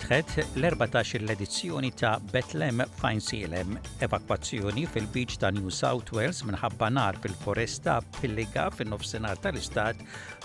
fetħet 0.00 0.46
l-14 0.56 1.16
l-edizzjoni 1.20 1.90
ta' 2.00 2.16
Bethlehem 2.32 2.82
Sealem 3.20 3.76
evakwazzjoni 4.06 4.86
fil-Beach 4.88 5.36
ta' 5.42 5.50
New 5.52 5.68
South 5.70 6.12
Wales 6.16 6.40
minħabba 6.48 6.88
nar 6.88 7.16
fil-foresta 7.20 7.98
pilliga 8.20 8.70
fil-nofsenar 8.72 9.36
tal-istat 9.44 9.96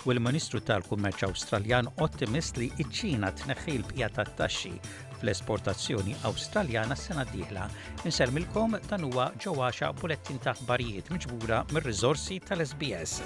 u 0.04 0.12
l-Ministru 0.12 0.60
tal-Kummerċ 0.60 1.24
Awstraljan 1.30 1.88
ottimist 2.02 2.58
li 2.60 2.68
iċ-Ċina 2.76 3.32
tneħħi 3.40 3.76
l-bqija 3.78 4.10
tat-taxxi 4.18 4.74
fl-esportazzjoni 5.22 6.16
Awstraljana 6.28 6.94
sena 6.94 7.24
d-dieħla. 7.24 7.68
Insermilkom 8.04 8.76
dan 8.88 9.08
huwa 9.08 9.30
ġewwaxa 9.40 9.92
bulettin 10.00 10.42
ta' 10.44 10.56
barijiet 10.68 11.10
miġbura 11.14 11.64
mir-riżorsi 11.72 12.42
tal-SBS. 12.44 13.22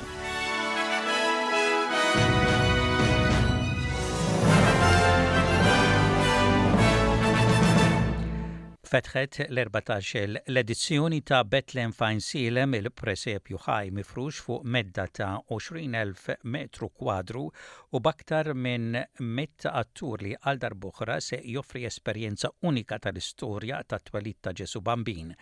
fetħet 8.93 9.37
l-14 9.49 10.21
l-edizzjoni 10.51 11.23
ta' 11.25 11.39
Betlem 11.49 11.95
Fine 11.97 12.21
Silem 12.21 12.75
il-presepju 12.77 13.61
ħaj 13.65 13.93
mifrux 13.99 14.41
fuq 14.45 14.67
medda 14.75 15.07
ta' 15.09 15.31
20.000 15.49 16.37
metru 16.53 16.91
kwadru 16.93 17.47
u 17.47 18.03
baktar 18.09 18.53
minn 18.53 18.99
metta 19.39 19.73
attur 19.81 20.21
li 20.27 20.35
għal 20.37 20.61
darbuħra 20.67 21.17
se 21.25 21.41
joffri 21.55 21.87
esperjenza 21.89 22.53
unika 22.69 22.99
tal-istorja 23.09 23.81
ta' 23.89 24.03
twelit 24.11 24.43
ta' 24.45 24.53
Ġesu 24.61 24.85
Bambin. 24.85 25.33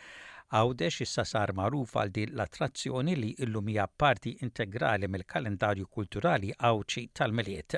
Għawdex 0.59 1.03
issa 1.05 1.23
sar 1.31 1.51
magħruf 1.56 1.93
għal 2.03 2.11
din 2.15 2.31
l-attrazzjoni 2.37 3.12
li 3.19 3.29
illum 3.45 3.69
hija 3.70 3.84
parti 4.03 4.33
integrali 4.47 5.07
mill-kalendarju 5.15 5.87
kulturali 5.97 6.51
għawċi 6.57 7.03
tal-Miliet. 7.20 7.77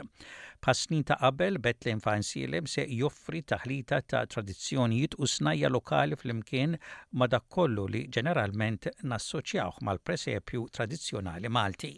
Pasnin 0.66 1.04
ta' 1.04 1.18
qabel 1.20 1.58
Betlen 1.66 2.00
Fansilem 2.06 2.70
se 2.76 2.86
joffri 2.98 3.42
taħlita 3.52 3.98
ta' 4.14 4.22
tradizzjonijiet 4.36 5.18
u 5.20 5.28
snajja 5.34 5.72
lokali 5.74 6.16
fl-imkien 6.16 6.78
ma' 7.20 7.28
dak 7.36 7.50
kollu 7.58 7.84
li 7.92 8.06
ġeneralment 8.16 8.88
nassoċjawh 9.12 9.82
mal-presepju 9.90 10.64
tradizzjonali 10.78 11.52
Malti 11.58 11.92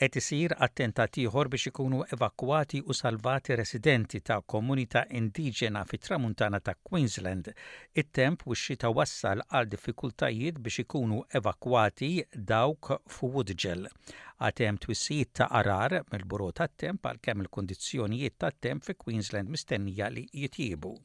qed 0.00 0.16
isir 0.20 0.52
attentat 0.64 1.16
ieħor 1.20 1.48
biex 1.52 1.70
ikunu 1.70 1.98
evakwati 2.16 2.80
u 2.92 2.96
salvati 2.98 3.54
residenti 3.60 4.18
ta' 4.28 4.36
komunità 4.54 5.02
indiġena 5.20 5.84
fit-tramuntana 5.92 6.60
ta' 6.66 6.74
Queensland. 6.88 7.48
It-temp 8.02 8.44
u 8.52 8.58
xita 8.64 8.90
wassal 8.98 9.40
għal 9.46 9.70
diffikultajiet 9.74 10.60
biex 10.66 10.84
ikunu 10.84 11.22
evakwati 11.40 12.12
dawk 12.52 12.92
fu 13.16 13.32
Woodgel. 13.36 13.88
Għatem 14.44 14.82
twissijiet 14.84 15.32
ta' 15.40 15.48
arar 15.62 16.00
mill 16.12 16.28
buru 16.34 16.52
tat-temp 16.60 17.08
għal 17.10 17.24
kemm 17.28 17.46
il 17.46 17.54
kondizjonijiet 17.58 18.36
tat-temp 18.44 18.84
fi 18.90 18.98
Queensland 19.04 19.52
mistennija 19.56 20.12
li 20.18 20.28
jitjibu 20.44 20.98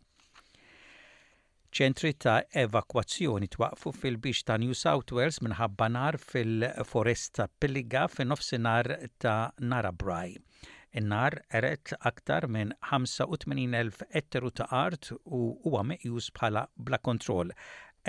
ċentri 1.78 2.10
ta' 2.20 2.42
evakwazzjoni 2.62 3.48
twaqfu 3.56 3.92
fil-bix 3.96 4.42
ta' 4.44 4.58
New 4.60 4.74
South 4.76 5.14
Wales 5.16 5.38
minħabba 5.46 5.88
nar 5.96 6.18
fil-foresta 6.24 7.46
Pilliga 7.62 8.02
fin 8.12 8.28
nofsinar 8.32 8.90
ta' 9.24 9.54
Narabrai. 9.72 10.34
In-nar 11.00 11.40
eret 11.62 11.94
aktar 12.12 12.50
minn 12.52 12.74
85,000 12.90 14.04
etteru 14.22 14.52
ta' 14.52 14.68
art 14.84 15.14
u 15.16 15.40
huwa 15.64 15.88
meqjus 15.94 16.28
bħala 16.36 16.66
bla 16.76 17.00
kontroll. 17.10 17.56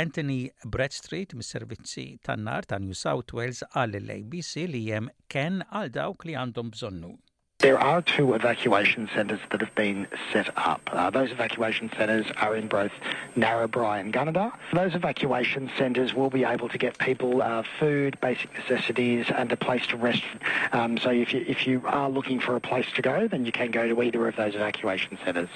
Anthony 0.06 0.40
Bradstreet 0.66 1.38
mis-servizzi 1.38 2.08
tan-nar 2.26 2.66
ta' 2.66 2.82
New 2.82 2.98
South 3.06 3.30
Wales 3.38 3.62
għal 3.70 4.00
l-ABC 4.02 4.66
li 4.74 4.88
jem 4.88 5.06
ken 5.30 5.62
għal 5.70 5.94
dawk 6.00 6.26
li 6.26 6.34
għandhom 6.42 6.74
bżonnu. 6.74 7.14
There 7.62 7.78
are 7.78 8.02
two 8.02 8.34
evacuation 8.34 9.08
centres 9.14 9.38
that 9.50 9.60
have 9.60 9.72
been 9.76 10.08
set 10.32 10.48
up. 10.58 10.80
Uh, 10.92 11.10
those 11.10 11.30
evacuation 11.30 11.92
centres 11.96 12.26
are 12.40 12.56
in 12.56 12.66
both 12.66 12.90
Narrabri 13.36 14.00
and 14.00 14.12
Gunnedah. 14.12 14.52
Those 14.72 14.96
evacuation 14.96 15.70
centres 15.78 16.12
will 16.12 16.28
be 16.28 16.42
able 16.42 16.68
to 16.70 16.76
get 16.76 16.98
people 16.98 17.40
uh, 17.40 17.62
food, 17.78 18.18
basic 18.20 18.52
necessities, 18.58 19.26
and 19.32 19.52
a 19.52 19.56
place 19.56 19.86
to 19.86 19.96
rest. 19.96 20.24
Um, 20.72 20.98
so 20.98 21.10
if 21.10 21.32
you, 21.32 21.44
if 21.46 21.64
you 21.68 21.80
are 21.86 22.10
looking 22.10 22.40
for 22.40 22.56
a 22.56 22.60
place 22.60 22.86
to 22.96 23.00
go, 23.02 23.28
then 23.28 23.46
you 23.46 23.52
can 23.52 23.70
go 23.70 23.86
to 23.86 24.02
either 24.02 24.26
of 24.26 24.34
those 24.34 24.56
evacuation 24.56 25.16
centres. 25.24 25.48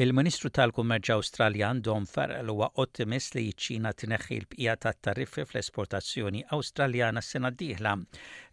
Il-Ministru 0.00 0.48
tal-Kummerġ 0.56 1.10
Awstraljan 1.12 1.80
Dom 1.84 2.06
Farrell 2.08 2.48
huwa 2.48 2.70
ottimist 2.84 3.34
li 3.36 3.42
ċ-Ċina 3.52 3.90
tneħħi 4.00 4.36
l-bqija 4.40 4.76
tat-tariffi 4.80 5.42
fl-esportazzjoni 5.44 6.40
Awstraljana 6.56 7.20
s-sena 7.20 7.50
d-dieħla. 7.52 7.92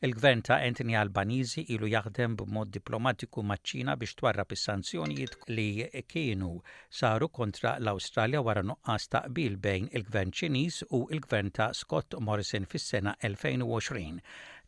Il-gvern 0.04 0.42
ta' 0.50 0.58
Anthony 0.68 0.98
Albanizi 1.00 1.64
ilu 1.78 1.88
jaħdem 1.94 2.36
b'mod 2.42 2.74
diplomatiku 2.76 3.46
maċ-Ċina 3.54 3.96
biex 4.02 4.20
twarrab 4.20 4.52
is-sanzjonijiet 4.58 5.38
li 5.56 5.70
kienu 6.12 6.52
saru 7.00 7.32
kontra 7.40 7.78
l-Awstralja 7.80 8.44
wara 8.44 8.66
nuqqas 8.68 9.08
taqbil 9.16 9.56
bejn 9.70 9.88
il-gvern 10.02 10.36
Ċiniż 10.42 10.82
u 11.00 11.06
il-gvern 11.16 11.56
ta' 11.56 11.72
Scott 11.80 12.20
Morrison 12.28 12.68
fis-sena 12.74 13.16
2020. 13.24 14.20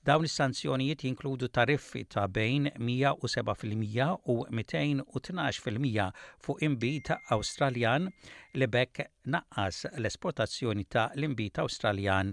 Dawn 0.06 0.24
is-sanzjonijiet 0.24 1.02
jinkludu 1.04 1.48
tariffi 1.50 2.06
ta' 2.08 2.26
bejn 2.32 2.70
107% 2.80 4.18
u 4.32 4.46
212% 4.48 6.04
fuq 6.46 6.62
imbit 6.64 7.10
Awstraljan 7.36 8.06
li 8.54 8.68
bekk 8.76 9.02
naqqas 9.30 9.82
l-esportazzjoni 10.00 10.86
ta' 10.88 11.10
l-imbit 11.20 11.60
Awstraljan 11.62 12.32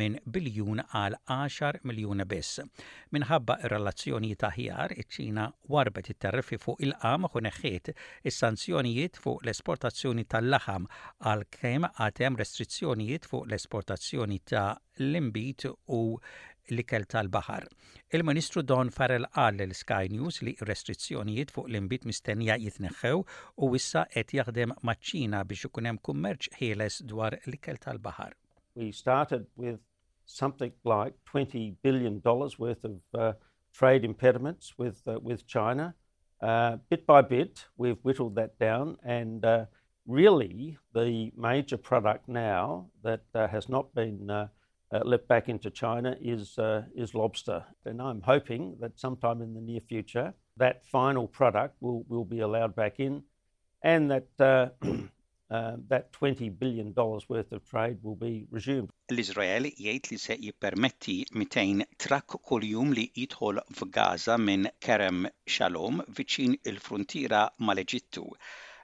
minn 0.00 0.18
biljun 0.26 0.82
għal 0.82 1.14
10 1.30 1.78
miljun 1.86 2.24
biss. 2.26 2.58
Minħabba 3.14 3.60
ir-relazzjoni 3.68 4.34
ta' 4.42 4.50
ħjar, 4.58 4.96
iċ-Ċina 5.04 5.44
warbet 5.70 6.10
it-tariffi 6.16 6.58
fuq 6.58 6.82
il-qam 6.88 7.28
u 7.30 7.44
neħħiet 7.46 7.92
is-sanzjonijiet 8.32 9.20
fuq 9.22 9.44
l-esportazzjoni 9.44 10.26
tal-laħam 10.34 10.90
għal 11.22 11.46
kem 11.60 11.86
għatem 11.94 12.36
restrizzjonijiet 12.42 13.30
fuq 13.30 13.46
l-esportazzjoni 13.46 14.40
ta' 14.50 14.66
l-imbit 14.98 15.68
u 15.72 16.00
l-ikel 16.72 17.04
tal-bahar. 17.04 17.64
Il-Ministru 18.14 18.62
Don 18.62 18.88
Farrell 18.90 19.26
għal 19.36 19.60
l 19.66 19.74
sky 19.76 20.08
News 20.12 20.40
li 20.46 20.54
restrizzjonijiet 20.68 21.50
fuq 21.54 21.68
l-imbit 21.68 22.06
mistennija 22.08 22.56
jitneħħew 22.62 23.18
u 23.56 23.70
wissa 23.72 24.04
qed 24.12 24.34
jaħdem 24.38 24.72
maċċina 24.88 25.42
biex 25.50 25.68
ikun 25.70 25.90
hemm 25.90 26.00
kummerċ 26.08 26.52
ħieles 26.60 27.02
dwar 27.10 27.36
l-ikel 27.44 27.76
tal-bahar. 27.82 28.32
We 28.74 28.92
started 28.92 29.46
with 29.56 29.80
something 30.24 30.72
like 30.84 31.14
20 31.26 31.76
billion 31.82 32.20
dollars 32.20 32.58
worth 32.58 32.84
of 32.84 32.96
uh, 33.12 33.32
trade 33.72 34.04
impediments 34.04 34.72
with 34.78 35.02
uh, 35.06 35.18
with 35.20 35.46
China. 35.46 35.94
Uh, 36.40 36.76
bit 36.90 37.06
by 37.06 37.20
bit, 37.20 37.66
we've 37.76 37.98
whittled 38.02 38.34
that 38.36 38.58
down, 38.58 38.96
and 39.04 39.44
uh 39.44 39.64
really, 40.06 40.76
the 40.94 41.30
major 41.36 41.76
product 41.76 42.26
now 42.28 42.86
that 43.02 43.24
uh 43.34 43.46
has 43.48 43.68
not 43.68 43.94
been 43.94 44.30
uh 44.30 44.48
uh, 44.92 45.00
let 45.04 45.26
back 45.28 45.48
into 45.48 45.70
China 45.70 46.16
is, 46.20 46.58
uh, 46.58 46.82
is 46.94 47.14
lobster. 47.14 47.64
And 47.84 48.00
I'm 48.02 48.20
hoping 48.22 48.76
that 48.80 48.98
sometime 48.98 49.40
in 49.40 49.54
the 49.54 49.60
near 49.60 49.80
future, 49.80 50.34
that 50.56 50.84
final 50.86 51.26
product 51.26 51.76
will, 51.80 52.04
will 52.08 52.24
be 52.24 52.40
allowed 52.40 52.74
back 52.76 53.00
in 53.00 53.22
and 53.82 54.10
that, 54.10 54.28
uh, 54.38 54.68
uh 55.50 55.76
that 55.88 56.10
$20 56.14 56.58
billion 56.58 56.94
worth 56.94 57.52
of 57.52 57.64
trade 57.68 57.98
will 58.02 58.16
be 58.16 58.46
resumed. 58.50 58.88
l 59.10 59.14
li 59.14 59.22
se 59.22 60.36
kuljum 62.48 62.92
li 62.94 63.10
f'Gaza 63.78 64.38
minn 64.46 64.70
Kerem 64.80 65.26
Shalom 65.56 66.00
viċin 66.18 66.56
mal 66.68 67.50
mal-Eġittu 67.66 68.24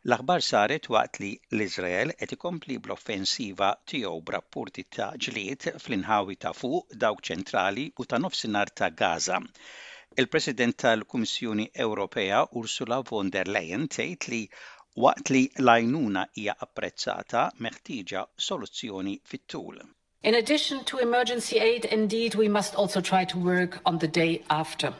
L-aħbar 0.09 0.41
saret 0.45 0.87
waqt 0.93 1.19
li 1.23 1.29
l-Izrael 1.55 2.13
qed 2.21 2.31
ikompli 2.37 2.77
bl-offensiva 2.85 3.67
tiegħu 3.91 4.21
b'rapporti 4.29 4.85
ta' 4.97 5.09
ġlied 5.27 5.67
fl-inħawi 5.73 6.37
ta' 6.45 6.53
fuq 6.61 6.95
dawk 7.05 7.21
ċentrali 7.29 7.85
u 8.01 8.07
ta' 8.09 8.21
nofsinhar 8.25 8.73
ta' 8.81 8.89
Gaza. 9.03 9.37
Il-President 10.23 10.79
tal-Kummissjoni 10.85 11.67
Ewropea 11.85 12.39
Ursula 12.63 13.03
von 13.11 13.29
der 13.37 13.53
Leyen 13.53 13.85
tgħid 13.93 14.31
li 14.33 14.41
waqt 15.05 15.35
li 15.37 15.45
l-għajnuna 15.61 16.25
hija 16.41 16.57
apprezzata 16.69 17.45
meħtieġa 17.69 18.25
soluzzjoni 18.49 19.19
fit-tul. 19.35 19.85
In 20.25 20.35
addition 20.41 20.83
to 20.85 20.97
emergency 21.05 21.59
aid, 21.59 21.85
indeed, 21.85 22.35
we 22.37 22.49
must 22.49 22.75
also 22.75 23.03
try 23.03 23.27
to 23.27 23.37
work 23.39 23.79
on 23.85 23.99
the 23.99 24.09
day 24.09 24.43
after. 24.49 24.95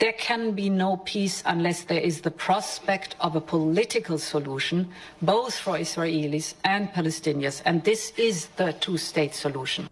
There 0.00 0.12
can 0.12 0.52
be 0.52 0.70
no 0.70 0.96
peace 0.96 1.42
unless 1.46 1.84
there 1.84 2.00
is 2.00 2.22
the 2.22 2.30
prospect 2.30 3.14
of 3.20 3.36
a 3.36 3.40
political 3.40 4.18
solution, 4.18 4.90
both 5.22 5.54
for 5.56 5.78
Israelis 5.78 6.54
and 6.64 6.88
Palestinians, 6.92 7.62
and 7.64 7.84
this 7.84 8.12
is 8.16 8.46
the 8.56 8.72
two-state 8.72 9.34
solution. 9.34 9.88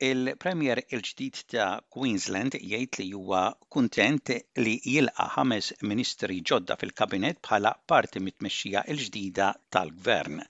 Il-Premier 0.00 0.80
il-ġdid 0.96 1.44
ta' 1.52 1.78
Queensland 1.96 2.56
jgħid 2.58 2.98
li 3.04 3.12
huwa 3.12 3.42
kuntent 3.70 4.32
li 4.64 4.78
jilqa' 4.94 5.28
ħames 5.36 5.70
ministri 5.92 6.40
ġodda 6.50 6.80
fil-kabinet 6.80 7.40
bħala 7.46 7.76
parti 7.86 8.24
mitmexxija 8.30 8.86
il-ġdida 8.94 9.52
tal-gvern. 9.76 10.40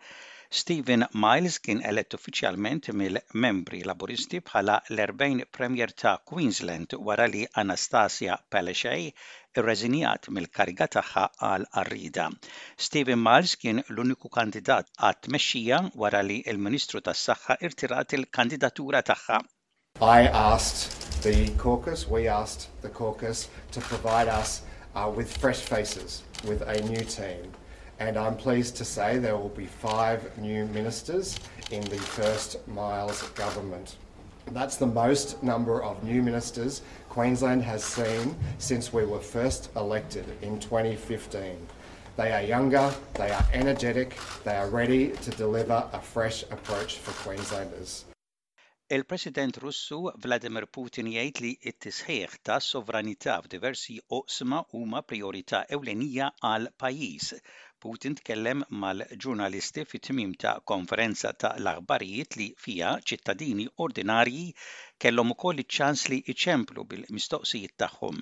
Stephen 0.61 1.03
Miles 1.23 1.55
kien 1.65 1.79
elett 1.89 2.13
uffiċjalment 2.17 2.89
mill-membri 3.01 3.79
laburisti 3.91 4.41
bħala 4.49 4.75
l 4.95 5.01
erbejn 5.05 5.39
Premier 5.59 5.95
ta' 6.03 6.11
Queensland 6.31 6.93
wara 7.07 7.25
li 7.35 7.45
Anastasia 7.63 8.37
Palaszczuk 8.57 9.23
irreżinjat 9.63 10.29
mill-kariga 10.39 10.89
tagħha 10.97 11.23
għal 11.49 11.65
arrida. 11.85 12.27
Stephen 12.89 13.23
Miles 13.23 13.55
kien 13.63 13.81
l-uniku 13.87 14.29
kandidat 14.37 14.93
għat 15.01 15.31
mexxija 15.37 15.81
wara 16.05 16.21
li 16.29 16.39
l-Ministru 16.55 17.01
tas-Saħħa 17.09 17.57
irtirat 17.71 18.13
il-kandidatura 18.19 19.01
tagħha. 19.13 19.41
I 20.13 20.29
asked 20.43 21.01
the 21.29 21.39
caucus, 21.65 22.05
we 22.17 22.29
asked 22.37 22.69
the 22.85 22.93
caucus 23.03 23.49
to 23.73 23.81
provide 23.89 24.29
us 24.37 24.61
uh, 24.95 25.09
with 25.17 25.35
fresh 25.47 25.65
faces, 25.75 26.21
with 26.45 26.61
a 26.69 26.79
new 26.93 27.05
team. 27.21 27.49
and 27.99 28.17
I'm 28.17 28.37
pleased 28.37 28.77
to 28.77 28.85
say 28.85 29.19
there 29.19 29.37
will 29.37 29.51
be 29.51 29.67
five 29.67 30.37
new 30.39 30.67
ministers 30.67 31.39
in 31.71 31.83
the 31.83 31.97
first 31.99 32.67
Miles 32.69 33.23
government. 33.31 33.97
That's 34.51 34.77
the 34.77 34.87
most 34.87 35.43
number 35.43 35.83
of 35.83 36.03
new 36.03 36.23
ministers 36.23 36.83
Queensland 37.09 37.63
has 37.63 37.85
seen 37.85 38.35
since 38.59 38.93
we 38.93 39.05
were 39.05 39.21
first 39.21 39.71
elected 39.77 40.25
in 40.43 40.59
2015. 40.59 41.57
They 42.17 42.33
are 42.33 42.43
younger, 42.43 42.93
they 43.15 43.31
are 43.31 43.45
energetic, 43.53 44.19
they 44.45 44.57
are 44.57 44.69
ready 44.69 45.11
to 45.13 45.31
deliver 45.31 45.87
a 45.93 46.01
fresh 46.01 46.43
approach 46.51 46.99
for 46.99 47.13
Queenslanders. 47.27 48.05
Il-President 48.95 49.57
Russu 49.65 49.99
Vladimir 50.25 50.67
Putin 50.77 51.07
jgħid 51.11 51.39
li 51.43 51.51
t-tisħiħ 51.67 52.35
ta' 52.49 52.59
sovranità 52.67 53.39
f'diversi 53.45 53.95
oqsma 54.17 54.59
huma 54.79 55.01
priorità 55.13 55.63
ewlenija 55.77 56.29
għal 56.49 56.69
pajjiż. 56.83 57.31
Putin 57.87 58.19
tkellem 58.19 58.61
mal-ġurnalisti 58.83 59.87
fit 59.95 60.05
tmim 60.11 60.37
ta' 60.45 60.53
konferenza 60.73 61.33
ta' 61.45 61.55
l-aħbarijiet 61.63 62.37
li 62.43 62.51
fija 62.67 62.93
ċittadini 63.11 63.65
ordinarji 63.87 64.45
kellhom 65.03 65.33
ukoll 65.35 65.61
iċ-ċans 65.63 66.03
li 66.11 66.17
iċemplu 66.33 66.83
bil-mistoqsijiet 66.91 67.73
tagħhom 67.83 68.19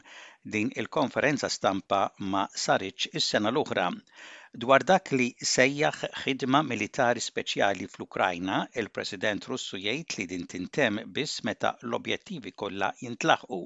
din 0.54 0.70
il-konferenza 0.82 1.50
stampa 1.56 1.98
ma 2.34 2.44
saritx 2.62 3.10
is-sena 3.20 3.52
l-oħra 3.52 3.88
dwar 4.64 4.86
dak 4.90 5.12
li 5.18 5.26
sejjaħ 5.52 6.00
ħidma 6.22 6.62
militari 6.70 7.20
speċjali 7.26 7.90
fl-Ukrajna, 7.90 8.62
il-President 8.80 9.50
Russu 9.52 9.76
jgħid 9.82 10.16
li 10.20 10.26
din 10.32 10.48
tintem 10.54 11.02
biss 11.18 11.44
meta 11.50 11.74
l-objettivi 11.90 12.54
kollha 12.62 12.88
jintlaħqu 13.04 13.60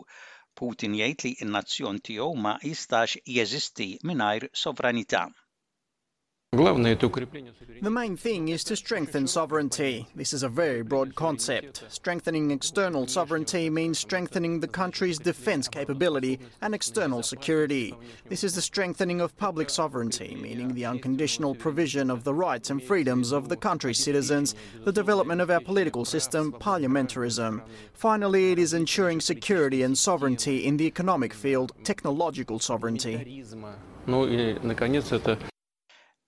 Putin 0.63 0.99
jgħid 0.99 1.31
li 1.31 1.37
n-nazzjon 1.47 2.03
tiegħu 2.11 2.33
ma 2.47 2.59
jistax 2.69 3.21
jeżisti 3.37 3.91
mingħajr 4.11 4.51
sovranità. 4.67 5.29
The 6.57 7.17
main 7.91 8.17
thing 8.17 8.49
is 8.51 8.63
to 8.65 8.77
strengthen 8.77 9.27
sovereignty. 9.27 10.07
This 10.15 10.33
is 10.33 10.45
a 10.45 10.49
very 10.49 10.83
broad 10.83 11.17
concept. 11.17 11.83
Strengthening 11.89 12.53
external 12.53 13.09
sovereignty 13.09 13.69
means 13.69 13.99
strengthening 13.99 14.61
the 14.61 14.69
country's 14.69 15.19
defense 15.19 15.67
capability 15.67 16.39
and 16.63 16.73
external 16.73 17.25
security. 17.25 17.93
This 18.29 18.45
is 18.45 18.55
the 18.55 18.63
strengthening 18.63 19.21
of 19.21 19.37
public 19.37 19.69
sovereignty, 19.69 20.37
meaning 20.41 20.73
the 20.75 20.85
unconditional 20.87 21.57
provision 21.57 22.09
of 22.09 22.23
the 22.23 22.33
rights 22.33 22.71
and 22.71 22.81
freedoms 22.81 23.33
of 23.33 23.49
the 23.49 23.57
country's 23.57 23.99
citizens, 23.99 24.55
the 24.85 24.93
development 24.93 25.41
of 25.41 25.51
our 25.51 25.61
political 25.61 26.05
system, 26.05 26.53
parliamentarism. 26.53 27.63
Finally, 27.95 28.53
it 28.53 28.61
is 28.61 28.75
ensuring 28.75 29.21
security 29.21 29.83
and 29.83 29.99
sovereignty 29.99 30.67
in 30.67 30.77
the 30.77 30.87
economic 30.87 31.35
field, 31.35 31.73
technological 31.83 32.61
sovereignty. 32.61 33.43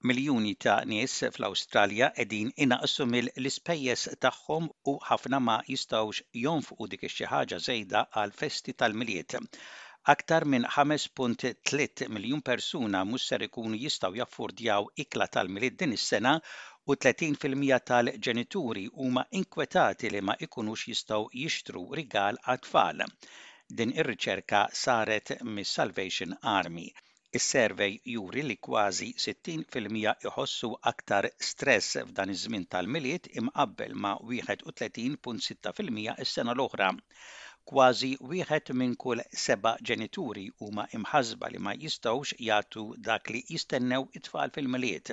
Miljuni 0.08 0.50
ta' 0.64 0.74
nies 0.90 1.14
fl-Awstralja 1.36 2.08
qegħdin 2.16 2.50
inaqsu 2.64 3.04
mill-ispejjeż 3.12 4.02
tagħhom 4.24 4.68
u 4.90 4.92
ħafna 5.06 5.40
ma 5.46 5.54
jistgħux 5.70 6.20
jonfqu 6.42 6.86
dik 6.92 7.06
xi 7.14 7.26
ħaġa 7.32 7.58
żejda 7.64 8.02
għal 8.20 8.34
festi 8.42 8.74
tal-miliet 8.82 9.34
aktar 10.14 10.46
minn 10.52 10.68
5.3 10.74 12.12
miljun 12.18 12.44
persuna 12.50 13.00
mhux 13.08 13.24
ser 13.32 13.46
ikunu 13.48 13.80
jistgħu 13.86 14.20
jaffurdjaw 14.20 14.86
ikla 15.06 15.26
tal-miliet 15.38 15.80
din 15.82 15.96
is-sena 15.98 16.36
u 16.94 16.98
30% 17.08 17.80
tal-ġenituri 17.92 18.86
huma 19.00 19.26
inkwetati 19.40 20.12
li 20.14 20.22
ma 20.28 20.38
ikunux 20.48 20.86
jistgħu 20.92 21.22
jixtru 21.42 21.84
rigal 22.02 22.40
għat-tfal. 22.54 23.02
Din 23.82 23.98
ir-riċerka 24.00 24.64
saret 24.84 25.40
mis 25.58 25.78
Salvation 25.80 26.42
Army. 26.58 26.90
Is-servej 27.36 27.92
juri 28.10 28.42
li 28.50 28.54
kważi 28.66 29.06
60% 29.22 29.96
iħossu 30.28 30.68
aktar 30.90 31.26
stress 31.48 31.98
f'dan 32.02 32.30
iż-żmien 32.34 32.62
tal-miliet 32.74 33.26
imqabbel 33.40 33.92
ma' 34.04 34.12
31.6% 34.30 36.14
is-sena 36.24 36.54
l-oħra. 36.56 36.86
Kważi 37.72 38.08
wieħed 38.30 38.72
minn 38.82 38.94
kull 39.04 39.24
seba' 39.42 39.74
ġenituri 39.90 40.46
huma 40.64 40.86
imħasba 41.00 41.52
li 41.56 41.60
ma 41.66 41.74
jistgħux 41.82 42.36
jagħtu 42.48 42.84
dak 43.10 43.28
li 43.34 43.42
jistennew 43.56 44.06
it-tfal 44.20 44.54
fil-miliet. 44.56 45.12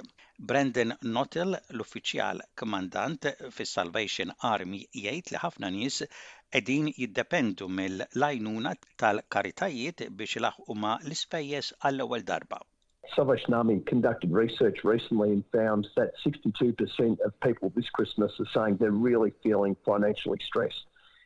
Brendan 0.51 0.95
Nottel, 1.17 1.57
l-uffiċjal 1.77 2.39
kmandant 2.61 3.33
fis-Salvation 3.57 4.31
Army, 4.55 4.85
jgħid 5.03 5.33
li 5.35 5.43
ħafna 5.47 5.73
nies 5.79 6.05
qegħdin 6.53 6.91
jiddependu 7.01 7.65
mill-lajnuna 7.75 8.71
tal-karitajiet 9.01 10.03
biex 10.19 10.35
l-ispejjeż 10.37 11.71
għall-ewwel 11.89 12.25
darba. 12.29 12.59
Salvation 13.15 13.55
Army 13.57 13.79
conducted 13.89 14.31
research 14.31 14.83
recently 14.83 15.31
and 15.33 15.43
found 15.51 15.87
that 15.95 16.13
62% 16.23 17.19
of 17.25 17.31
people 17.41 17.71
this 17.75 17.89
Christmas 17.97 18.31
are 18.39 18.51
saying 18.53 18.77
they're 18.77 18.99
really 19.09 19.33
feeling 19.41 19.75
financially 19.85 20.39
stressed. 20.45 20.85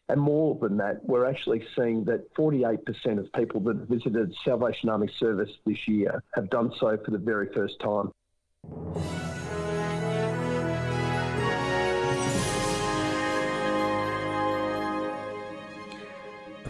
And 0.09 0.19
more 0.21 0.57
than 0.61 0.77
that, 0.77 1.03
we're 1.03 1.25
actually 1.27 1.61
seeing 1.75 2.05
that 2.05 2.33
48% 2.33 3.19
of 3.19 3.31
people 3.33 3.59
that 3.67 3.87
visited 3.89 4.33
Salvation 4.45 4.87
Army 4.87 5.09
service 5.19 5.51
this 5.65 5.85
year 5.87 6.23
have 6.35 6.49
done 6.49 6.71
so 6.79 6.97
for 7.03 7.11
the 7.11 7.17
very 7.31 7.49
first 7.53 7.77
time. 7.81 8.07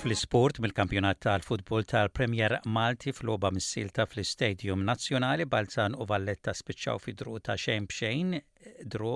fl-isport 0.08 0.58
mill-kampjonat 0.64 1.20
tal-futbol 1.20 1.84
tal-Premier 1.84 2.60
Malti 2.66 3.12
fl-oba 3.12 3.50
missilta 3.52 4.06
fl-Stadium 4.08 4.84
Nazzjonali 4.90 5.44
Balzan 5.52 5.98
u 6.00 6.06
Valletta 6.08 6.54
spiċċaw 6.56 7.02
fi 7.06 7.14
dru 7.20 7.34
ta' 7.44 7.58
xejn 7.64 7.88
bxejn 7.92 8.30
dru 8.94 9.12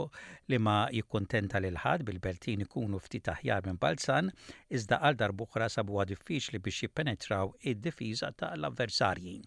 li 0.51 0.60
ma 0.65 0.75
jikkontenta 0.91 1.62
l 1.63 1.71
ħad 1.83 2.03
bil-Beltin 2.10 2.65
ikunu 2.67 3.00
ftit 3.05 3.29
aħjar 3.38 3.69
minn 3.69 3.79
Balzan 3.86 4.33
iżda 4.67 5.00
għal 5.00 5.19
darbuħra 5.24 5.69
sabuha 5.77 6.10
diffiċli 6.12 6.60
biex 6.60 6.83
jippenetraw 6.86 7.55
id-difiża 7.71 8.33
tal-avversarji. 8.43 9.38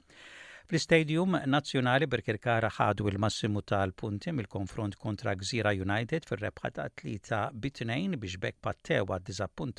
Fl-Stadium 0.64 1.34
Nazzjonali 1.52 2.06
Berkirkara 2.08 2.70
ħadu 2.72 3.04
il-massimu 3.10 3.60
tal-punti 3.68 4.32
mill-konfront 4.32 4.96
kontra 5.02 5.34
Gżira 5.36 5.74
United 5.76 6.24
fil-rebħa 6.30 6.70
ta' 6.78 6.86
tlita 7.00 7.40
bitnejn 7.66 8.16
biex 8.22 8.38
bekk 8.44 8.62
pattew 8.64 9.04
għad 9.04 9.28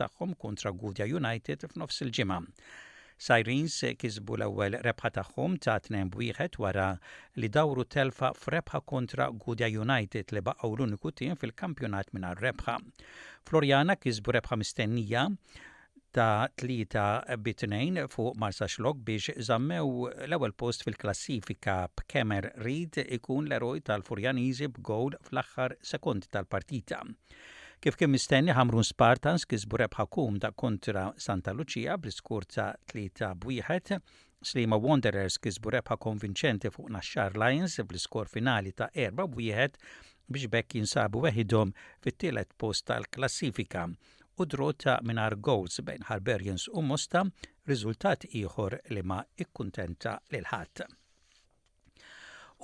tagħhom 0.04 0.36
kontra 0.46 0.74
Gudja 0.84 1.08
United 1.10 1.65
f'nofs 1.72 2.04
il-ġimgħa. 2.06 2.38
Sirens 3.30 3.80
kisbu 4.04 4.38
l-ewwel 4.38 4.77
rebħa 4.86 5.12
tagħhom 5.20 5.58
ta' 5.65 5.80
tnejn 5.88 6.13
wieħed 6.22 6.62
wara 6.62 6.88
li 7.42 7.50
dawru 7.58 7.88
telfa 7.98 8.30
f'rebħa 8.44 8.84
kontra 8.94 9.32
Gudja 9.42 9.72
United 9.82 10.38
li 10.38 10.46
baqgħu 10.51 10.70
l-uniku 10.75 11.15
tim 11.18 11.34
fil-kampjonat 11.34 12.13
mingħajr 12.13 12.46
rebħa. 12.50 12.77
Floriana 13.50 13.98
kisbu 14.06 14.38
rebħa 14.38 14.62
mistennija 14.62 15.25
ta' 16.15 16.48
tlita 16.55 17.05
bitnejn 17.43 17.98
fuq 18.07 18.38
Marsa 18.39 18.69
Xlok 18.72 19.01
biex 19.03 19.34
zammew 19.48 20.05
l-ewwel 20.29 20.53
post 20.55 20.86
fil-klassifika 20.88 21.74
b'Kemer 21.91 22.48
Reed 22.63 23.01
ikun 23.17 23.50
l-eroj 23.50 23.81
tal 23.89 24.05
furjanizi 24.07 24.69
b'gowl 24.77 25.17
fl-aħħar 25.27 25.75
sekund 25.91 26.29
tal-partita. 26.38 27.01
Kif 27.84 28.00
kien 28.00 28.13
mistenni 28.13 28.55
ħamrun 28.55 28.88
Spartans 28.88 29.43
kisbu 29.51 29.81
rebħa 29.84 30.05
kum 30.15 30.39
ta' 30.39 30.53
kontra 30.63 31.10
Santa 31.27 31.51
Lucia 31.51 31.98
bl-iskur 32.00 32.48
ta' 32.48 32.69
tlieta 32.93 33.34
bwieħed, 33.36 33.95
Slima 34.39 34.79
Wanderers 34.88 35.36
kisbu 35.43 35.75
rebħa 35.81 36.00
konvinċenti 36.00 36.72
fuq 36.72 36.95
Naxxar 36.95 37.36
Lions 37.43 37.75
bl-iskor 37.84 38.31
finali 38.31 38.72
ta' 38.72 38.88
erba' 38.95 39.27
bwieħed 39.36 39.75
biex 40.31 40.48
bekk 40.55 40.79
jinsabu 40.79 41.27
weħidhom 41.27 41.75
fit-tielet 42.07 42.55
post 42.55 42.88
tal-klassifika 42.88 43.89
u 44.38 44.46
drota 44.51 44.94
minar 45.08 45.36
goals 45.48 45.80
bejn 45.88 46.04
Harberians 46.10 46.68
u 46.75 46.82
Mosta, 46.89 47.22
riżultat 47.72 48.25
ieħor 48.36 48.75
li 48.98 49.04
ma 49.12 49.22
ikkuntenta 49.44 50.18
lil 50.34 50.48
ħadd. 50.50 50.82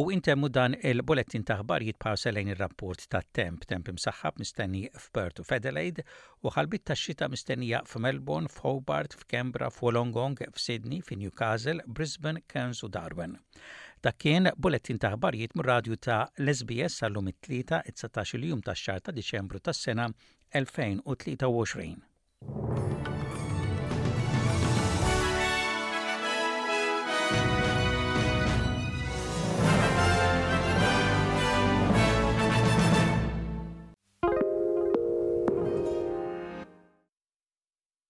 U 0.01 0.05
intemmu 0.15 0.49
dan 0.55 0.75
il-bulletin 0.89 1.43
taħbar 1.47 1.83
jitparsa 1.85 2.31
lejn 2.31 2.51
ir-rapport 2.53 3.01
ta' 3.11 3.21
temp, 3.37 3.65
temp 3.69 3.89
imsaħħab 3.91 4.39
mistenni 4.39 4.83
f'Perth 4.95 5.43
u 5.43 5.47
Fedelaid 5.47 6.01
u 6.43 6.53
ħalbit 6.55 6.85
ta' 6.89 6.95
xita 6.97 7.27
mistennija 7.31 7.83
f'Melbourne, 7.85 8.49
f'Hobart, 8.51 9.15
f'Kembra, 9.23 9.69
f'Wolongong, 9.71 10.47
f'Sydney, 10.55 11.03
f'Newcastle, 11.03 11.83
Brisbane, 11.87 12.43
Cairns 12.51 12.83
u 12.87 12.91
Darwin. 12.91 13.35
Dak 14.05 14.15
kien 14.23 14.47
bulettin 14.65 14.99
ta' 15.01 15.09
ħbarijiet 15.15 15.51
mir 15.59 15.67
radju 15.71 15.97
ta' 16.05 16.15
l-SBS 16.43 16.95
għallum 17.07 17.27
it-3 17.33 17.59
19 17.91 18.49
jum 18.49 18.63
ta' 18.69 18.77
xar 18.83 19.03
ta' 19.07 19.17
Diċembru 19.21 19.63
tas-sena 19.69 20.07
2023. 20.59 21.93